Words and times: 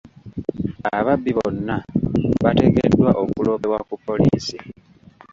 Ababbi 0.97 1.31
bonna 1.37 1.77
bateekeddwa 2.43 3.09
okuloopebwa 3.23 3.79
ku 3.87 3.95
poliisi. 4.05 4.57